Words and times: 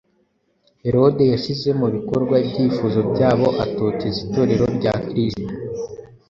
Herode 0.83 1.23
yashyize 1.33 1.69
mu 1.79 1.87
bikorwa 1.95 2.35
ibyifuzo 2.43 2.99
byabo 3.11 3.47
atoteza 3.63 4.17
Itorero 4.25 4.65
rya 4.77 4.93
Kristo. 5.07 5.51